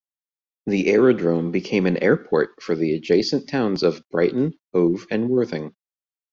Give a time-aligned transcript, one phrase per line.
[0.65, 5.75] The aerodrome became an airport for the adjacent towns of Brighton, Hove and Worthing.